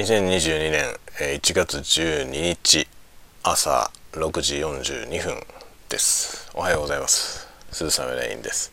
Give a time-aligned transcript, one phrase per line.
[0.00, 2.88] 2022年1月12日
[3.42, 5.34] 朝6時42分
[5.90, 6.50] です。
[6.54, 7.46] おはようございます。
[7.70, 8.72] 鈴雨レインです、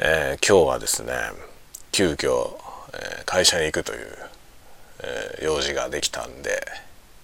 [0.00, 1.12] えー、今日はですね
[1.92, 2.56] 急遽、
[2.94, 4.08] えー、会社に行くという、
[5.04, 6.66] えー、用事ができたんで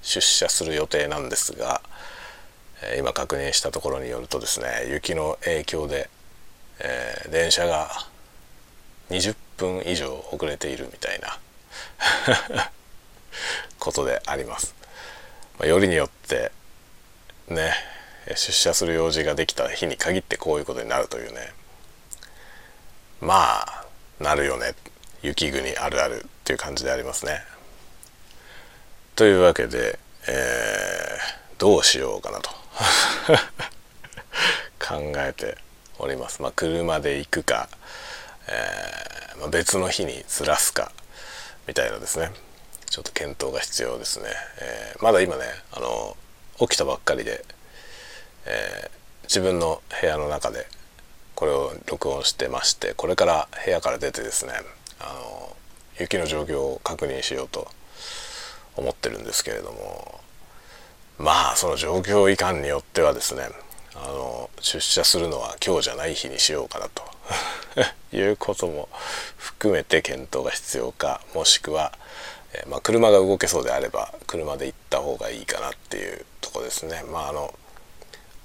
[0.00, 1.82] 出社する予定なんですが、
[2.80, 6.08] え今確認したところによるとですね雪の影響で、
[6.78, 7.90] え電車が
[9.10, 11.36] 20分以上遅れているみたいな
[13.78, 14.74] ことであります。
[15.58, 16.52] まあ、よりによって
[17.48, 17.74] ね
[18.28, 21.52] 出社する用事ができた日に限ってこういうことになるというね
[23.20, 23.86] まあ
[24.20, 24.74] なるよね
[25.22, 27.42] 雪国あるあるっていう感じでありますね。
[29.16, 32.50] というわけで、えー、どうしようかなと
[34.80, 35.58] 考えて
[35.98, 36.40] おります。
[36.40, 37.68] まあ、車で行くか、
[38.48, 40.90] えーまあ、別の日にずらすか
[41.66, 42.30] みたいなですね。
[42.90, 44.26] ちょっと検討が必要ですね、
[44.60, 46.16] えー、まだ今ねあの
[46.58, 47.44] 起きたばっかりで、
[48.46, 50.66] えー、自分の部屋の中で
[51.36, 54.52] これを録音してましてこれから部屋から出てですね
[54.98, 55.56] あの
[56.00, 57.68] 雪の状況を確認しようと
[58.76, 60.20] 思ってるんですけれども
[61.18, 63.42] まあその状況いかんによってはですね
[63.94, 67.04] あの出社するのは今日じゃない日にしようかなと
[68.12, 68.88] いうことも
[69.36, 71.92] 含めて検討が必要かもしくは、
[72.52, 77.02] えー、まあ、車が動けそうであれば車で行った方がいいかなっていうとこですね。
[77.04, 77.54] まああの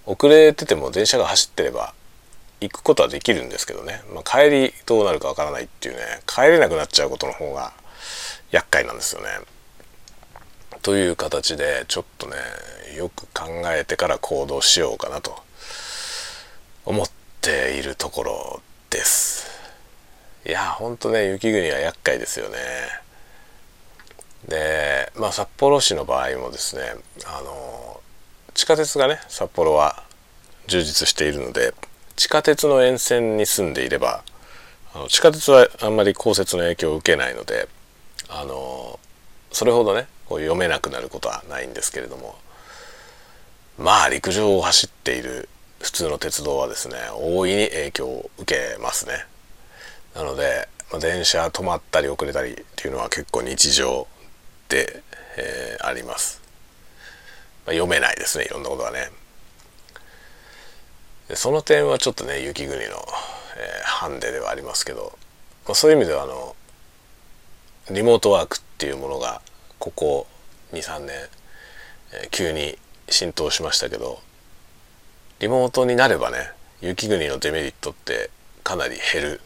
[0.06, 1.94] 遅れてても電車が走ってれば
[2.62, 7.74] 行くことはできるんですけどね、まあ、帰りどうなるかわからないっていうね帰れなくなっちゃうことの方が
[8.52, 9.30] 厄介なんですよね。
[10.82, 12.36] という形でちょっとね
[12.96, 15.36] よく考えてから行動しようかなと
[16.86, 17.10] 思っ
[17.42, 18.62] ているところ
[18.96, 19.46] です。
[20.46, 22.58] いやほんとね雪国は厄介ですよね。
[24.48, 26.84] でまあ札幌市の場合もですね
[27.26, 28.00] あの
[28.54, 30.04] 地下鉄がね札幌は
[30.68, 31.74] 充実しているので
[32.16, 34.24] 地下鉄の沿線に住んでいれば
[34.94, 37.68] あの地下鉄はあんまり降雪の影響を受けないので
[38.30, 39.00] あの
[39.52, 42.36] それほどねこう読めなくなることはないんですけれども
[43.78, 45.50] まあ陸上を走っている
[45.82, 49.26] 普通の鉄道はですね大いに影響を受けますね。
[50.16, 54.08] なので、まあ、電車止まったり遅れたりっていうのは結構日常
[54.70, 55.04] で、
[55.38, 56.42] えー、あります、
[57.66, 59.10] まあ、読めないですねいろんなことがね
[61.28, 62.90] でその点はちょっとね雪国の、えー、
[63.84, 65.18] ハンデではありますけど、
[65.66, 66.56] まあ、そういう意味ではあの
[67.92, 69.42] リモートワークっていうものが
[69.80, 70.28] ここ
[70.72, 71.10] 23年、
[72.14, 72.78] えー、急に
[73.10, 74.20] 浸透しましたけど
[75.40, 76.52] リモートになればね
[76.82, 78.30] 雪国のデメリットって
[78.64, 79.42] かなり減る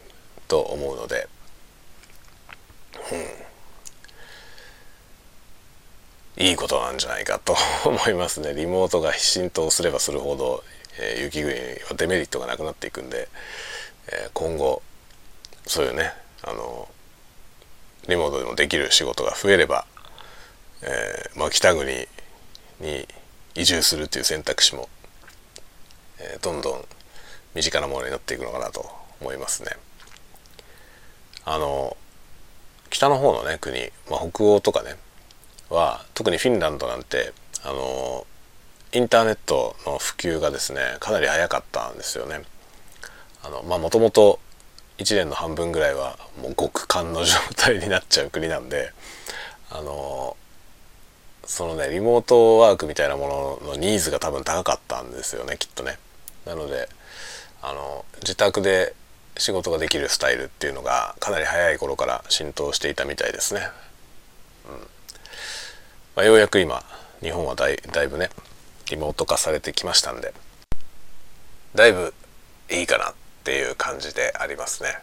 [0.48, 1.28] と思うので、
[6.36, 8.54] うん、いいことなんじゃないかと思いますね。
[8.54, 10.62] リモートが浸透すればするほど、
[11.00, 13.28] えー、雪国はデメリットがなくなっていくんで、
[14.08, 14.82] えー、今後
[15.66, 16.12] そういうね
[16.42, 16.88] あの
[18.08, 19.86] リモートでもできる仕事が増えれば、
[20.82, 21.84] えーまあ、北国
[22.80, 23.06] に
[23.54, 24.88] 移住するっていう選択肢も、
[26.20, 26.84] え、どんどん
[27.54, 29.70] 身近なものになっていくのかなと思いますね。
[31.44, 31.96] あの
[32.90, 34.96] 北の方のね国、まあ、北欧とかね
[35.68, 37.32] は特にフィンランドなんて
[37.64, 38.26] あの
[38.92, 42.42] インターネットの普及がですねかなり早かったんですよね。
[43.42, 44.38] あのまあもともと
[44.98, 48.92] 1年の半分ぐらいはもう極寒の状態になっちゃう国なんで
[49.70, 50.36] あの
[51.46, 55.98] そのねリモートワークみたいなもののニーズが多分高かったんですよねきっとね。
[56.50, 56.88] なので
[57.62, 58.92] あの自宅で
[59.38, 63.68] 仕事ができるスタイルっていうのがかなり早い頃から浸透していたみたいですね。
[64.68, 64.72] うん
[66.16, 66.82] まあ、ようやく今
[67.22, 68.30] 日本はだいだいぶね
[68.90, 70.34] リモート化されてきましたんで
[71.76, 72.12] だいぶ
[72.68, 74.98] いいかなっていう感じでありますね。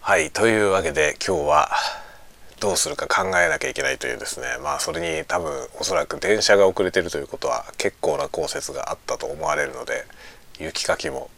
[0.00, 1.70] はいというわけで今日は
[2.62, 4.46] どうするか考えなきゃいけないというですね。
[4.62, 5.50] まあそれに多分
[5.80, 10.04] おそらく電車が遅れてるということは結構な降雪があったと思われるので
[10.60, 11.28] 雪かきも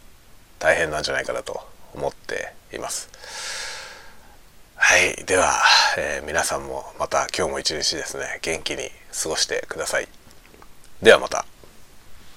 [0.59, 1.59] 大変なんじゃないかなと
[1.95, 3.09] 思っています。
[4.75, 5.25] はい。
[5.25, 5.51] では、
[5.97, 8.91] えー、皆さんもまた今日も一日ですね元気に
[9.23, 10.07] 過ごしてください。
[11.01, 11.54] ではまた。